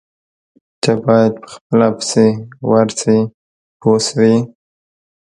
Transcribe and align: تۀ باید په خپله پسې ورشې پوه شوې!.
تۀ 0.81 0.91
باید 1.05 1.33
په 1.43 1.47
خپله 1.53 1.87
پسې 1.97 2.27
ورشې 2.71 3.19
پوه 3.79 3.99
شوې!. 4.07 4.35